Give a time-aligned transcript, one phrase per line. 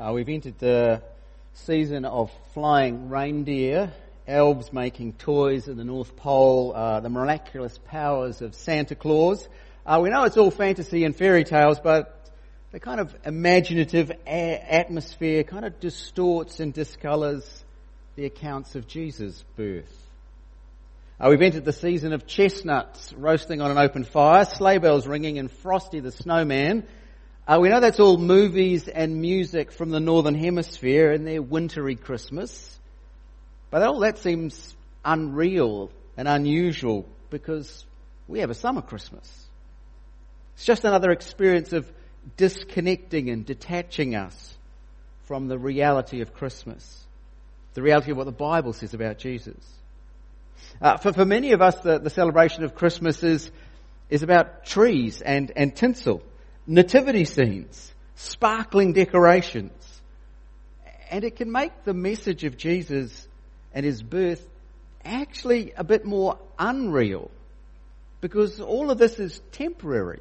[0.00, 1.02] Uh, we've entered the
[1.54, 3.92] season of flying reindeer,
[4.28, 9.48] elves making toys at the North Pole, uh, the miraculous powers of Santa Claus.
[9.84, 12.30] Uh, we know it's all fantasy and fairy tales, but
[12.70, 17.64] the kind of imaginative a- atmosphere kind of distorts and discolors
[18.14, 19.92] the accounts of Jesus' birth.
[21.18, 25.40] Uh, we've entered the season of chestnuts roasting on an open fire, sleigh bells ringing,
[25.40, 26.86] and Frosty the Snowman
[27.48, 31.96] uh, we know that's all movies and music from the Northern Hemisphere and their wintry
[31.96, 32.78] Christmas.
[33.70, 37.86] But all that seems unreal and unusual because
[38.26, 39.46] we have a summer Christmas.
[40.56, 41.90] It's just another experience of
[42.36, 44.54] disconnecting and detaching us
[45.24, 47.06] from the reality of Christmas.
[47.72, 49.56] The reality of what the Bible says about Jesus.
[50.82, 53.50] Uh, for, for many of us, the, the celebration of Christmas is,
[54.10, 56.22] is about trees and, and tinsel
[56.68, 59.72] nativity scenes, sparkling decorations.
[61.10, 63.26] And it can make the message of Jesus
[63.72, 64.46] and his birth
[65.04, 67.30] actually a bit more unreal
[68.20, 70.20] because all of this is temporary.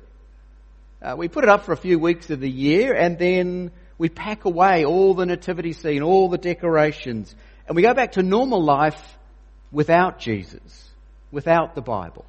[1.02, 4.08] Uh, we put it up for a few weeks of the year and then we
[4.08, 7.36] pack away all the nativity scene, all the decorations,
[7.68, 9.18] and we go back to normal life
[9.72, 10.90] without Jesus,
[11.32, 12.26] without the Bible.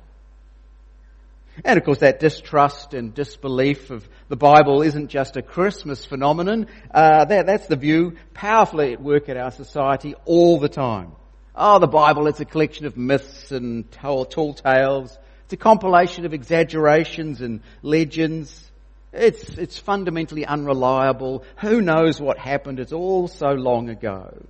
[1.65, 6.67] And of course, that distrust and disbelief of the Bible isn't just a Christmas phenomenon.
[6.93, 11.13] Uh, that, that's the view powerfully at work in our society all the time.
[11.55, 15.17] Oh, the Bible, it's a collection of myths and tall, tall tales.
[15.45, 18.71] It's a compilation of exaggerations and legends.
[19.13, 21.45] It's, it's fundamentally unreliable.
[21.61, 22.79] Who knows what happened?
[22.79, 24.45] It's all so long ago.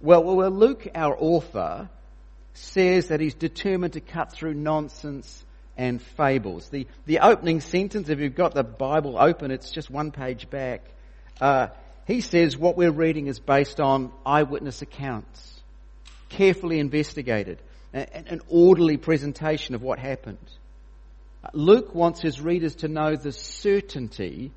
[0.00, 1.88] Well, well, Luke, our author,
[2.54, 5.44] says that he's determined to cut through nonsense
[5.76, 6.68] and fables.
[6.68, 10.82] The, the opening sentence, if you've got the Bible open, it's just one page back.
[11.40, 11.68] Uh,
[12.06, 15.60] he says what we're reading is based on eyewitness accounts,
[16.28, 17.58] carefully investigated,
[17.92, 20.38] an, an orderly presentation of what happened.
[21.52, 24.52] Luke wants his readers to know the certainty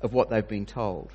[0.00, 1.10] of what they've been told.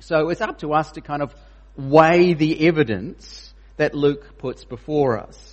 [0.00, 1.34] So it's up to us to kind of
[1.76, 5.47] weigh the evidence that Luke puts before us.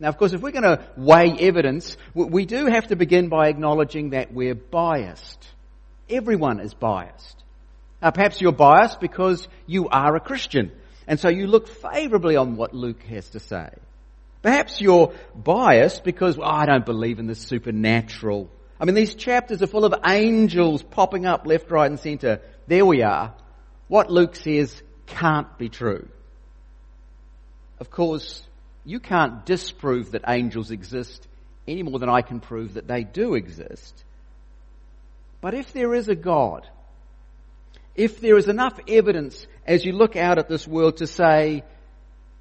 [0.00, 3.48] Now, of course, if we're going to weigh evidence, we do have to begin by
[3.48, 5.48] acknowledging that we're biased.
[6.08, 7.42] Everyone is biased.
[8.00, 10.70] Now, perhaps you're biased because you are a Christian,
[11.08, 13.70] and so you look favorably on what Luke has to say.
[14.40, 18.48] Perhaps you're biased because, well, I don't believe in the supernatural.
[18.80, 22.40] I mean, these chapters are full of angels popping up left, right, and center.
[22.68, 23.34] There we are.
[23.88, 26.08] What Luke says can't be true.
[27.80, 28.46] Of course,
[28.84, 31.26] you can't disprove that angels exist
[31.66, 34.04] any more than I can prove that they do exist.
[35.40, 36.66] But if there is a God,
[37.94, 41.62] if there is enough evidence as you look out at this world to say,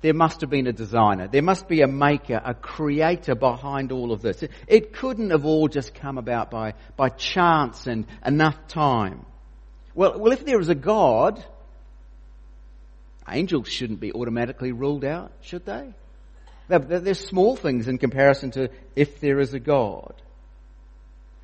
[0.01, 1.27] there must have been a designer.
[1.27, 4.43] There must be a maker, a creator behind all of this.
[4.67, 9.25] It, couldn't have all just come about by, by chance and enough time.
[9.95, 11.43] Well, well, if there is a God,
[13.27, 15.93] angels shouldn't be automatically ruled out, should they?
[16.67, 20.13] They're, they're small things in comparison to if there is a God.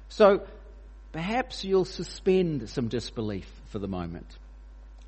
[0.09, 0.41] So
[1.11, 4.27] perhaps you'll suspend some disbelief for the moment.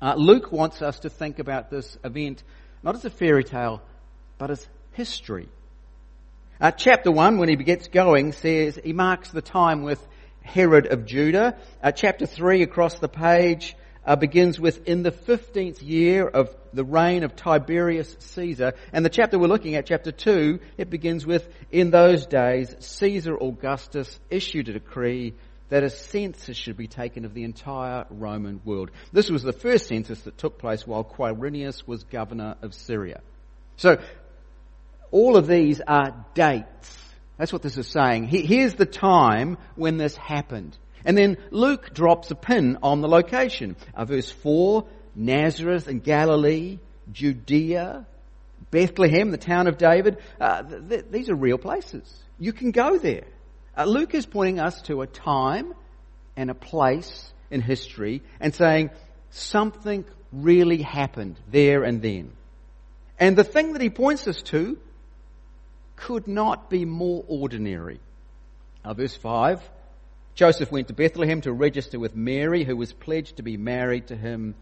[0.00, 2.42] Uh, Luke wants us to think about this event
[2.82, 3.82] not as a fairy tale,
[4.38, 5.48] but as history.
[6.60, 10.04] Uh, chapter 1, when he gets going, says he marks the time with
[10.42, 11.56] Herod of Judah.
[11.82, 16.84] Uh, chapter 3, across the page, uh, begins with in the 15th year of the
[16.84, 18.74] reign of Tiberius Caesar.
[18.92, 23.36] And the chapter we're looking at, chapter 2, it begins with in those days Caesar
[23.36, 25.34] Augustus issued a decree
[25.68, 28.90] that a census should be taken of the entire Roman world.
[29.12, 33.20] This was the first census that took place while Quirinius was governor of Syria.
[33.76, 33.98] So,
[35.10, 36.96] all of these are dates.
[37.36, 38.28] That's what this is saying.
[38.28, 40.76] Here's the time when this happened.
[41.06, 43.76] And then Luke drops a pin on the location.
[43.94, 44.84] Uh, verse 4,
[45.14, 46.78] Nazareth and Galilee,
[47.12, 48.04] Judea,
[48.72, 50.18] Bethlehem, the town of David.
[50.40, 52.12] Uh, th- th- these are real places.
[52.40, 53.24] You can go there.
[53.76, 55.72] Uh, Luke is pointing us to a time
[56.36, 58.90] and a place in history and saying
[59.30, 62.32] something really happened there and then.
[63.16, 64.76] And the thing that he points us to
[65.94, 68.00] could not be more ordinary.
[68.84, 69.60] Uh, verse 5
[70.36, 74.16] Joseph went to Bethlehem to register with Mary, who was pledged to be married to
[74.16, 74.54] him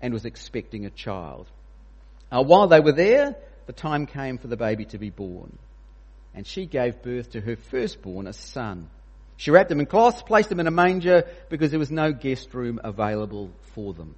[0.00, 1.46] and was expecting a child.
[2.32, 3.36] Uh, while they were there,
[3.66, 5.58] the time came for the baby to be born.
[6.34, 8.88] And she gave birth to her firstborn, a son.
[9.36, 12.54] She wrapped him in cloths, placed him in a manger because there was no guest
[12.54, 14.14] room available for them.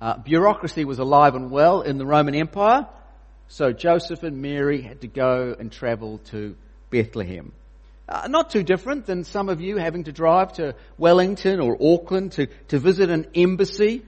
[0.00, 2.88] Uh, bureaucracy was alive and well in the Roman Empire,
[3.48, 6.56] so Joseph and Mary had to go and travel to
[6.90, 7.52] Bethlehem.
[8.06, 12.32] Uh, not too different than some of you having to drive to Wellington or Auckland
[12.32, 14.02] to, to visit an embassy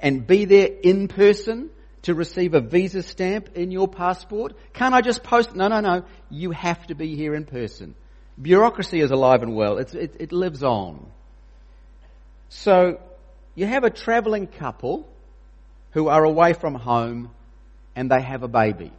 [0.00, 1.70] and be there in person
[2.02, 4.54] to receive a visa stamp in your passport.
[4.72, 5.54] Can't I just post?
[5.54, 6.04] No, no, no.
[6.30, 7.94] You have to be here in person.
[8.40, 9.78] Bureaucracy is alive and well.
[9.78, 11.06] It, it lives on.
[12.48, 12.98] So
[13.54, 15.06] you have a traveling couple
[15.90, 17.30] who are away from home
[17.94, 18.92] and they have a baby.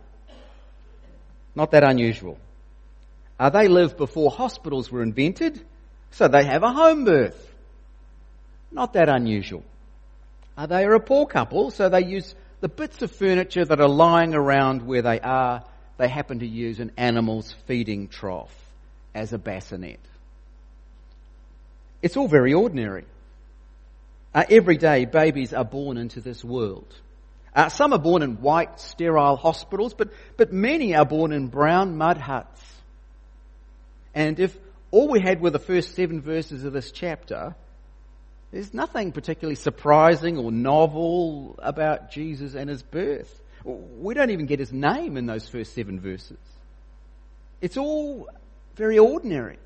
[1.55, 2.37] Not that unusual.
[3.39, 5.63] Uh, they live before hospitals were invented,
[6.11, 7.45] so they have a home birth.
[8.71, 9.63] Not that unusual.
[10.57, 13.87] Uh, they are a poor couple, so they use the bits of furniture that are
[13.87, 15.63] lying around where they are.
[15.97, 18.53] They happen to use an animal's feeding trough
[19.15, 19.99] as a bassinet.
[22.01, 23.05] It's all very ordinary.
[24.33, 26.93] Uh, every day, babies are born into this world.
[27.55, 31.97] Uh, some are born in white, sterile hospitals, but, but many are born in brown
[31.97, 32.61] mud huts.
[34.13, 34.57] And if
[34.91, 37.55] all we had were the first seven verses of this chapter,
[38.51, 43.41] there's nothing particularly surprising or novel about Jesus and his birth.
[43.63, 46.39] We don't even get his name in those first seven verses.
[47.61, 48.27] It's all
[48.75, 49.59] very ordinary.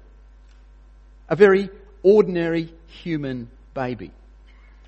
[1.29, 1.69] A very
[2.01, 4.11] ordinary human baby.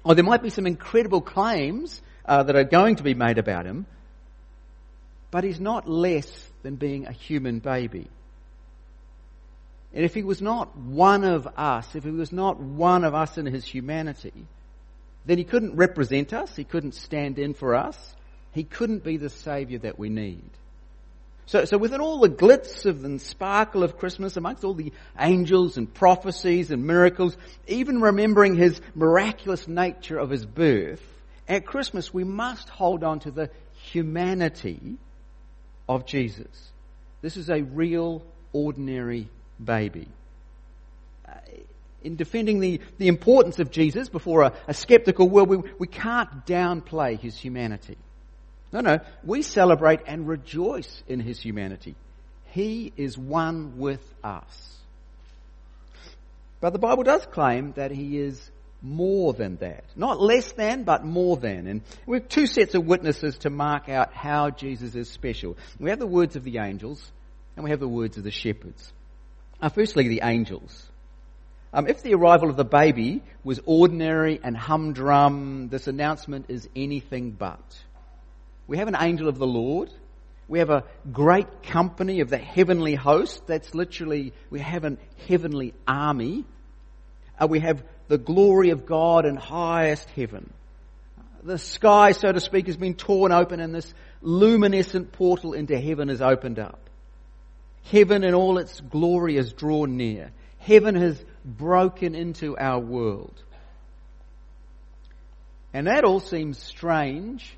[0.04, 3.66] Or there might be some incredible claims uh, that are going to be made about
[3.66, 3.86] him,
[5.32, 6.28] but he's not less
[6.64, 8.08] than being a human baby.
[9.96, 13.38] And if he was not one of us, if he was not one of us
[13.38, 14.34] in his humanity,
[15.26, 17.98] then he couldn't represent us, he couldn't stand in for us,
[18.52, 20.44] he couldn't be the Saviour that we need.
[21.46, 25.78] So, so within all the glitz of and sparkle of Christmas, amongst all the angels
[25.78, 27.38] and prophecies and miracles,
[27.68, 31.04] even remembering his miraculous nature of his birth,
[31.48, 33.50] at Christmas we must hold on to the
[33.92, 34.98] humanity
[35.88, 36.72] of Jesus.
[37.22, 39.30] This is a real, ordinary
[39.64, 40.08] baby.
[41.28, 41.34] Uh,
[42.04, 46.46] in defending the, the importance of Jesus before a, a skeptical world, we, we can't
[46.46, 47.98] downplay his humanity.
[48.72, 51.96] No, no, we celebrate and rejoice in his humanity.
[52.48, 54.76] He is one with us.
[56.62, 58.52] But the Bible does claim that he is
[58.82, 59.84] more than that.
[59.96, 61.68] Not less than, but more than.
[61.68, 65.58] And we have two sets of witnesses to mark out how Jesus is special.
[65.80, 67.12] We have the words of the angels
[67.56, 68.94] and we have the words of the shepherds.
[69.66, 70.86] Uh, firstly, the angels.
[71.74, 77.32] Um, if the arrival of the baby was ordinary and humdrum, this announcement is anything
[77.32, 77.64] but.
[78.68, 79.90] We have an angel of the Lord.
[80.48, 83.48] We have a great company of the heavenly host.
[83.48, 84.98] That's literally, we have a
[85.28, 86.46] heavenly army.
[87.42, 90.54] Uh, we have the glory of God in highest heaven.
[91.42, 93.92] The sky, so to speak, has been torn open and this
[94.22, 96.86] luminescent portal into heaven is opened up.
[97.92, 100.32] Heaven in all its glory is drawn near.
[100.60, 103.34] Heaven has broken into our world.
[105.74, 107.56] And that all seems strange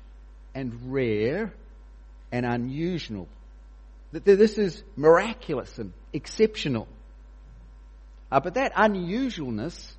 [0.54, 1.52] and rare
[2.30, 3.28] and unusual.
[4.12, 6.88] That this is miraculous and exceptional.
[8.30, 9.92] Uh, but that unusualness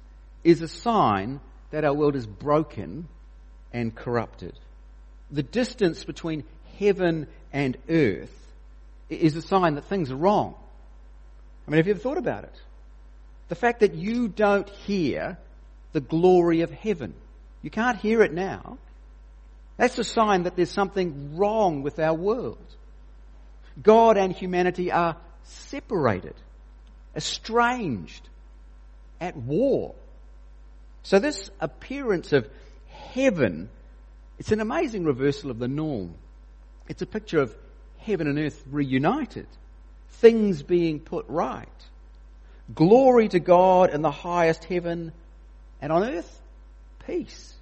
[0.44, 1.40] is a sign
[1.72, 3.08] that our world is broken
[3.74, 4.54] and corrupted.
[5.31, 6.44] The distance between
[6.78, 8.39] heaven and earth
[9.09, 10.56] is a sign that things are wrong.
[11.68, 12.56] I mean, have you ever thought about it?
[13.47, 15.37] The fact that you don't hear
[15.94, 17.13] the glory of heaven.
[17.61, 18.78] You can't hear it now.
[19.78, 22.57] That's a sign that there's something wrong with our world.
[23.81, 26.35] God and humanity are separated,
[27.16, 28.28] estranged,
[29.21, 29.95] at war.
[31.04, 32.47] So this appearance of
[32.89, 33.69] heaven,
[34.37, 36.13] it's an amazing reversal of the norm.
[36.87, 37.56] It's a picture of
[38.00, 39.48] heaven and earth reunited,
[40.10, 41.68] things being put right.
[42.74, 45.12] Glory to God in the highest heaven,
[45.82, 46.42] and on earth,
[47.06, 47.54] peace.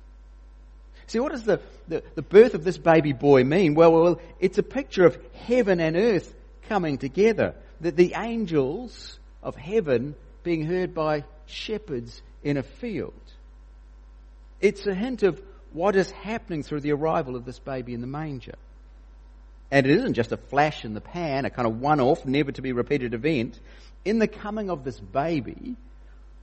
[1.08, 3.76] See, what does the, the, the, birth of this baby boy mean?
[3.76, 6.34] Well, well, it's a picture of heaven and earth
[6.68, 7.56] coming together.
[7.80, 13.14] The, the angels of heaven being heard by shepherds in a field.
[14.60, 15.42] It's a hint of
[15.72, 18.56] what is happening through the arrival of this baby in the manger.
[19.70, 22.52] And it isn't just a flash in the pan, a kind of one off, never
[22.52, 23.60] to be repeated event.
[24.06, 25.76] In the coming of this baby,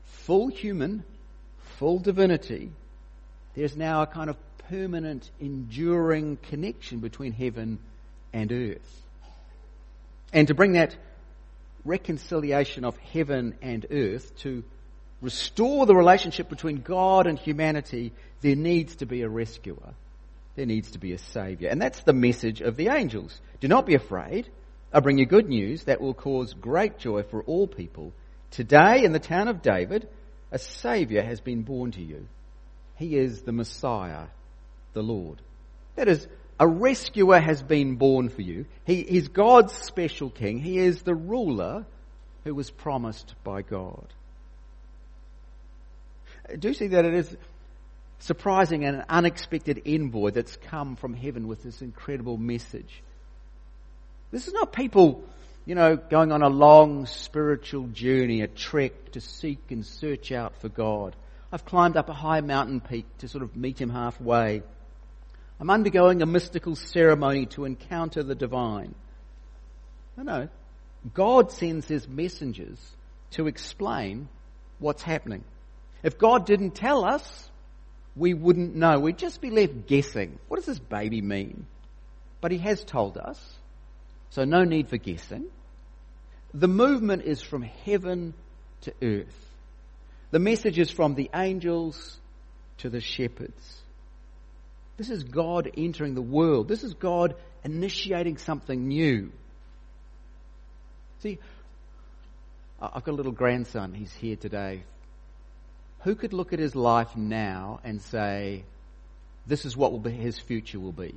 [0.05, 1.05] full human,
[1.79, 2.71] full divinity,
[3.55, 4.37] there's now a kind of
[4.69, 7.79] permanent, enduring connection between heaven
[8.33, 9.03] and earth.
[10.33, 10.97] And to bring that
[11.85, 14.65] reconciliation of heaven and earth, to
[15.23, 19.95] restore the relationship between God and humanity, there needs to be a rescuer.
[20.57, 21.71] There needs to be a saviour.
[21.71, 23.41] And that's the message of the angels.
[23.61, 24.49] Do not be afraid.
[24.93, 28.13] I bring you good news that will cause great joy for all people.
[28.53, 30.09] Today in the town of David,
[30.53, 32.29] a saviour has been born to you.
[32.97, 34.27] He is the Messiah,
[34.93, 35.41] the Lord.
[35.97, 36.29] That is,
[36.61, 38.67] a rescuer has been born for you.
[38.85, 40.61] He is God's special king.
[40.61, 41.85] He is the ruler
[42.45, 44.07] who was promised by God.
[46.57, 47.37] Do you see that it is
[48.19, 53.03] surprising and unexpected envoy that's come from heaven with this incredible message?
[54.31, 55.23] This is not people,
[55.65, 60.57] you know, going on a long spiritual journey, a trek to seek and search out
[60.61, 61.15] for God.
[61.53, 64.63] I've climbed up a high mountain peak to sort of meet him halfway.
[65.61, 68.95] I'm undergoing a mystical ceremony to encounter the divine.
[70.17, 70.49] No, no.
[71.13, 72.79] God sends his messengers
[73.33, 74.29] to explain
[74.79, 75.45] what's happening.
[76.03, 77.51] If God didn't tell us,
[78.17, 78.99] we wouldn't know.
[79.01, 80.39] We'd just be left guessing.
[80.49, 81.67] What does this baby mean?
[82.41, 83.39] But he has told us,
[84.31, 85.47] so no need for guessing.
[86.53, 88.35] The movement is from heaven
[88.83, 89.55] to earth.
[90.31, 92.19] The message is from the angels
[92.79, 93.83] to the shepherds.
[94.97, 96.69] This is God entering the world.
[96.69, 99.33] This is God initiating something new.
[101.21, 101.39] See,
[102.81, 103.95] I've got a little grandson.
[103.95, 104.85] He's here today.
[106.05, 108.65] Who could look at his life now and say,
[109.47, 111.15] this is what his future will be?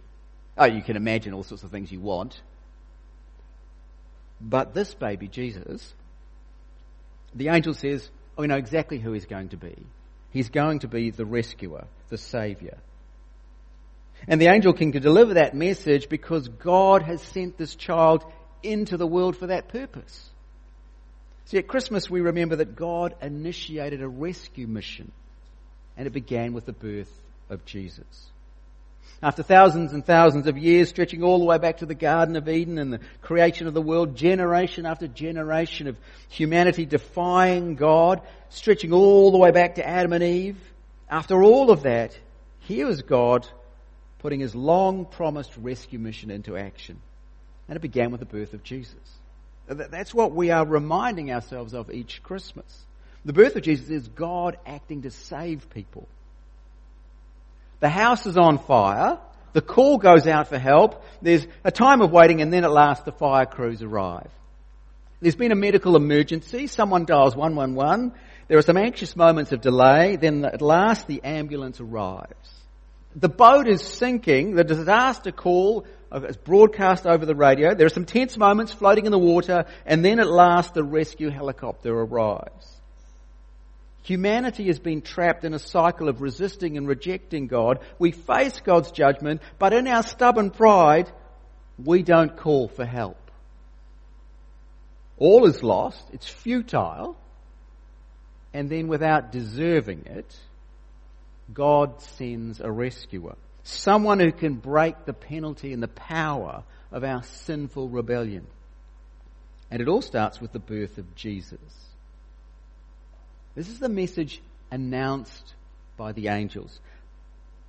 [0.57, 2.41] Oh, you can imagine all sorts of things you want.
[4.39, 5.93] But this baby, Jesus,
[7.35, 9.75] the angel says, oh, we know exactly who he's going to be.
[10.31, 12.77] He's going to be the rescuer, the savior.
[14.27, 18.23] And the angel can deliver that message because God has sent this child
[18.63, 20.29] into the world for that purpose.
[21.47, 25.13] See, at Christmas we remember that God initiated a rescue mission
[25.95, 27.11] and it began with the birth
[27.49, 28.05] of Jesus.
[29.23, 32.49] After thousands and thousands of years, stretching all the way back to the Garden of
[32.49, 38.91] Eden and the creation of the world, generation after generation of humanity defying God, stretching
[38.91, 40.59] all the way back to Adam and Eve,
[41.09, 42.15] after all of that,
[42.59, 43.47] here was God
[44.19, 46.99] putting his long promised rescue mission into action.
[47.69, 49.17] And it began with the birth of Jesus.
[49.67, 52.85] That's what we are reminding ourselves of each Christmas.
[53.25, 56.07] The birth of Jesus is God acting to save people.
[57.79, 59.19] The house is on fire.
[59.53, 61.03] The call goes out for help.
[61.21, 64.29] There's a time of waiting and then at last the fire crews arrive.
[65.19, 66.67] There's been a medical emergency.
[66.67, 68.13] Someone dials 111.
[68.47, 70.15] There are some anxious moments of delay.
[70.15, 72.57] Then at last the ambulance arrives
[73.17, 77.75] the boat is sinking, the disaster call Uh, is broadcast over the radio.
[77.75, 81.29] There are some tense moments floating in the water, and then at last the rescue
[81.29, 82.77] helicopter arrives.
[84.03, 87.79] Humanity has been trapped in a cycle of resisting and rejecting God.
[87.99, 91.11] We face God's judgment, but in our stubborn pride,
[91.83, 93.19] we don't call for help.
[95.17, 97.17] All is lost, it's futile,
[98.53, 100.33] and then without deserving it,
[101.53, 103.35] God sends a rescuer.
[103.67, 108.47] Someone who can break the penalty and the power of our sinful rebellion.
[109.69, 111.59] And it all starts with the birth of Jesus.
[113.55, 115.53] This is the message announced
[115.97, 116.79] by the angels.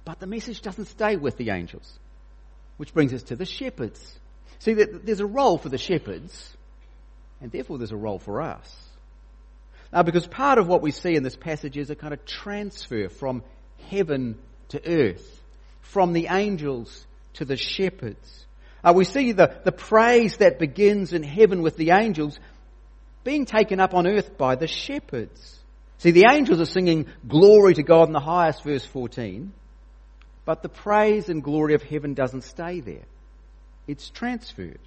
[0.05, 1.99] But the message doesn't stay with the angels.
[2.77, 4.21] Which brings us to the shepherds.
[4.61, 6.57] See, there's a role for the shepherds,
[7.41, 8.73] and therefore there's a role for us.
[9.93, 13.09] Now, because part of what we see in this passage is a kind of transfer
[13.09, 13.43] from
[13.89, 14.39] heaven
[14.69, 15.43] to earth,
[15.89, 18.47] from the angels to the shepherds.
[18.85, 22.39] Uh, we see the, the praise that begins in heaven with the angels
[23.25, 25.59] being taken up on earth by the shepherds.
[25.99, 29.53] See, the angels are singing glory to God in the highest, verse 14,
[30.45, 33.05] but the praise and glory of heaven doesn't stay there.
[33.87, 34.79] It's transferred.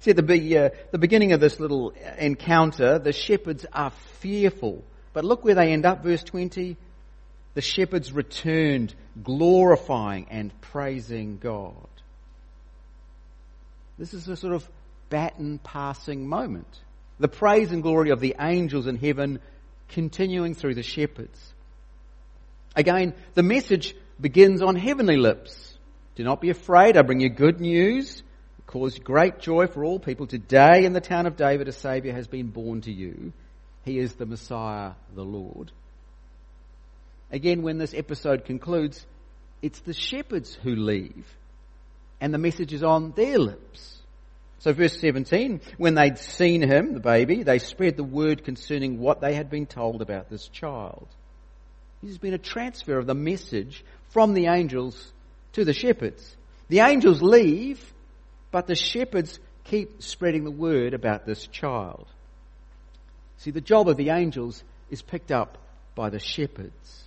[0.00, 4.84] See, at the, uh, the beginning of this little encounter, the shepherds are fearful.
[5.12, 6.76] But look where they end up, verse 20
[7.56, 8.94] the shepherds returned,
[9.24, 11.88] glorifying and praising God.
[13.96, 14.68] This is a sort of
[15.08, 16.68] baton passing moment.
[17.18, 19.40] The praise and glory of the angels in heaven
[19.88, 21.54] continuing through the shepherds.
[22.76, 25.78] Again, the message begins on heavenly lips.
[26.14, 28.22] Do not be afraid, I bring you good news.
[28.66, 30.26] Cause great joy for all people.
[30.26, 33.32] Today in the town of David a Saviour has been born to you.
[33.86, 35.72] He is the Messiah, the Lord.
[37.30, 39.04] Again, when this episode concludes,
[39.62, 41.26] it's the shepherds who leave,
[42.20, 43.98] and the message is on their lips.
[44.58, 49.20] So verse 17, when they'd seen him, the baby, they spread the word concerning what
[49.20, 51.08] they had been told about this child.
[52.02, 55.12] This has been a transfer of the message from the angels
[55.52, 56.36] to the shepherds.
[56.68, 57.80] The angels leave,
[58.50, 62.06] but the shepherds keep spreading the word about this child.
[63.38, 65.58] See, the job of the angels is picked up
[65.94, 67.04] by the shepherds.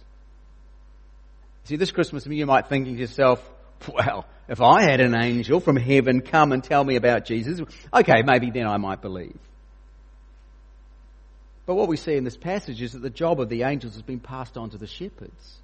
[1.65, 3.47] See, this Christmas you might think to yourself,
[3.93, 7.61] well, if I had an angel from heaven come and tell me about Jesus,
[7.93, 9.37] okay, maybe then I might believe.
[11.65, 14.01] But what we see in this passage is that the job of the angels has
[14.01, 15.59] been passed on to the shepherds.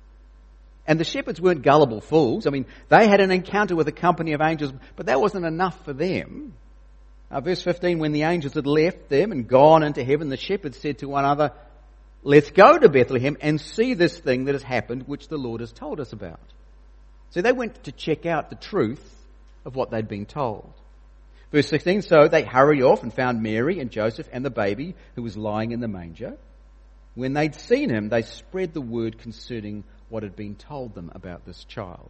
[0.85, 2.45] And the shepherds weren't gullible fools.
[2.45, 5.83] I mean, they had an encounter with a company of angels, but that wasn't enough
[5.83, 6.53] for them.
[7.31, 10.99] Verse 15, when the angels had left them and gone into heaven, the shepherds said
[10.99, 11.53] to one another,
[12.27, 15.71] Let's go to Bethlehem and see this thing that has happened, which the Lord has
[15.71, 16.39] told us about.
[17.29, 19.03] So they went to check out the truth
[19.63, 20.73] of what they'd been told.
[21.51, 25.21] Verse 16, so they hurried off and found Mary and Joseph and the baby who
[25.21, 26.35] was lying in the manger.
[27.13, 31.45] When they'd seen him, they spread the word concerning what had been told them about
[31.45, 32.09] this child.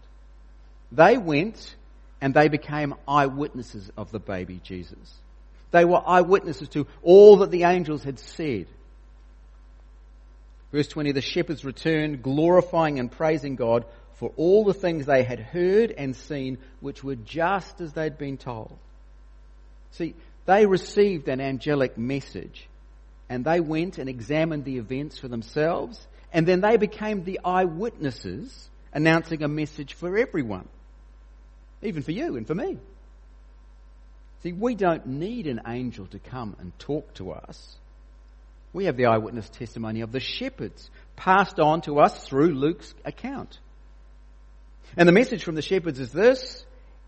[0.93, 1.75] They went
[2.21, 5.13] and they became eyewitnesses of the baby Jesus.
[5.71, 8.67] They were eyewitnesses to all that the angels had said.
[10.71, 15.39] Verse 20, the shepherds returned, glorifying and praising God for all the things they had
[15.39, 18.77] heard and seen, which were just as they'd been told.
[19.91, 22.67] See, they received an angelic message,
[23.29, 28.69] and they went and examined the events for themselves, and then they became the eyewitnesses,
[28.93, 30.67] announcing a message for everyone,
[31.81, 32.77] even for you and for me.
[34.43, 37.77] See, we don't need an angel to come and talk to us.
[38.75, 43.57] We have the eyewitness testimony of the shepherds passed on to us through Luke's account.
[44.97, 46.65] And the message from the shepherds is this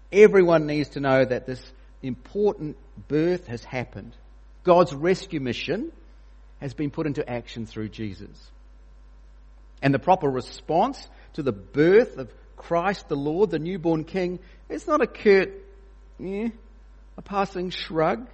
[0.10, 1.62] everyone needs to know that this
[2.02, 2.78] important
[3.10, 4.16] birth has happened.
[4.64, 5.92] God's rescue mission
[6.62, 8.50] has been put into action through Jesus.
[9.82, 14.88] And the proper response to the birth of Christ the Lord, the newborn King, is
[14.88, 15.52] not a curt,
[16.24, 16.48] eh,
[17.18, 18.26] a passing shrug.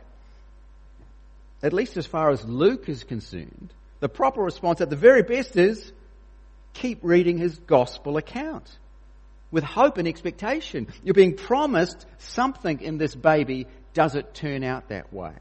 [1.63, 5.55] At least as far as Luke is concerned, the proper response at the very best
[5.55, 5.93] is
[6.73, 8.69] keep reading his gospel account
[9.49, 10.87] with hope and expectation.
[11.03, 13.67] You're being promised something in this baby.
[13.93, 15.35] Does it turn out that way?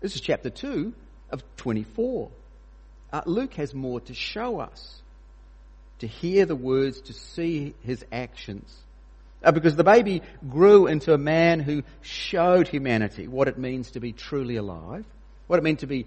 [0.00, 0.92] This is chapter 2
[1.30, 2.30] of 24.
[3.12, 5.00] Uh, Luke has more to show us,
[6.00, 8.76] to hear the words, to see his actions.
[9.42, 14.00] Uh, because the baby grew into a man who showed humanity what it means to
[14.00, 15.06] be truly alive,
[15.46, 16.06] what it meant to be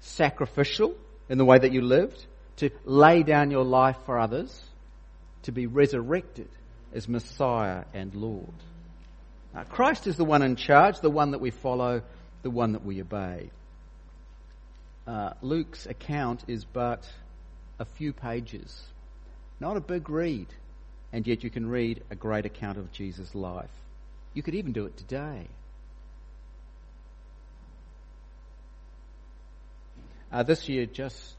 [0.00, 0.94] sacrificial
[1.28, 2.24] in the way that you lived,
[2.56, 4.60] to lay down your life for others,
[5.42, 6.48] to be resurrected
[6.92, 8.52] as Messiah and Lord.
[9.54, 12.02] Now, Christ is the one in charge, the one that we follow,
[12.42, 13.50] the one that we obey.
[15.06, 17.08] Uh, Luke's account is but
[17.78, 18.80] a few pages,
[19.58, 20.46] not a big read,
[21.12, 23.70] and yet you can read a great account of Jesus' life.
[24.34, 25.48] You could even do it today.
[30.32, 31.34] Uh, this year, just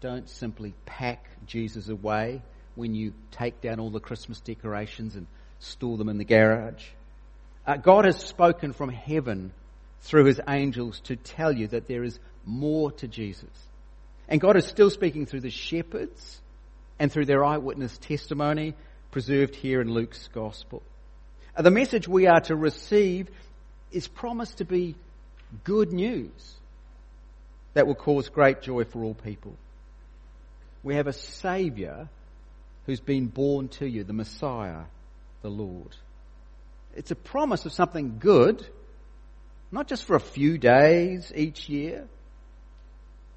[0.00, 2.42] don't simply pack Jesus away
[2.74, 5.26] when you take down all the Christmas decorations and
[5.58, 6.86] store them in the garage.
[7.66, 9.52] Uh, God has spoken from heaven
[10.02, 13.50] through his angels to tell you that there is more to Jesus.
[14.28, 16.40] And God is still speaking through the shepherds
[16.98, 18.74] and through their eyewitness testimony
[19.10, 20.82] preserved here in Luke's gospel.
[21.56, 23.28] Uh, the message we are to receive
[23.90, 24.94] is promised to be
[25.64, 26.59] good news
[27.74, 29.56] that will cause great joy for all people.
[30.82, 32.08] We have a Saviour
[32.86, 34.84] who's been born to you, the Messiah,
[35.42, 35.94] the Lord.
[36.96, 38.66] It's a promise of something good,
[39.70, 42.08] not just for a few days each year,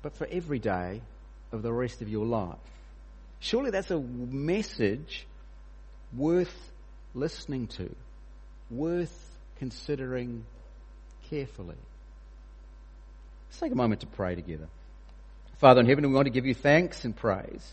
[0.01, 1.01] but for every day
[1.51, 2.57] of the rest of your life.
[3.39, 5.27] Surely that's a message
[6.15, 6.53] worth
[7.13, 7.93] listening to,
[8.71, 9.13] worth
[9.57, 10.45] considering
[11.29, 11.75] carefully.
[13.53, 14.67] Let's take a moment to pray together.
[15.59, 17.63] Father in heaven, we want to give you thanks and praise.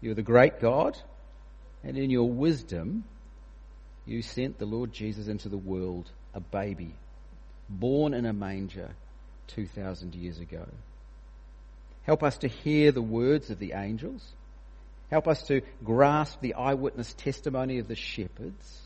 [0.00, 0.96] You're the great God,
[1.82, 3.02] and in your wisdom,
[4.06, 6.94] you sent the Lord Jesus into the world, a baby,
[7.68, 8.90] born in a manger
[9.48, 10.68] 2,000 years ago.
[12.04, 14.24] Help us to hear the words of the angels.
[15.10, 18.82] Help us to grasp the eyewitness testimony of the shepherds.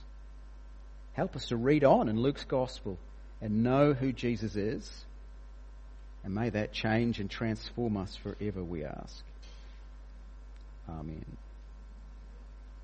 [1.12, 2.96] Help us to read on in Luke's gospel
[3.42, 5.04] and know who Jesus is.
[6.24, 9.24] And may that change and transform us forever, we ask.
[10.88, 11.24] Amen.